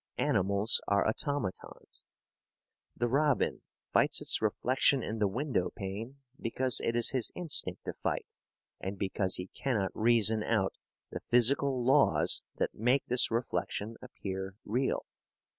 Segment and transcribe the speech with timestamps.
[0.17, 2.03] Animals are automatons.
[2.97, 3.61] The robin
[3.93, 8.25] fights its reflection in the window pane because it is his instinct to fight
[8.79, 10.73] and because he cannot reason out
[11.11, 15.05] the physical laws that make this reflection appear real.